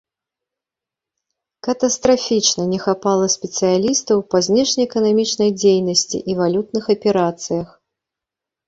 [1.67, 7.69] Катастрафічна не хапала спецыялістаў па знешнеэканамічнай дзейнасці і валютных аперацыях.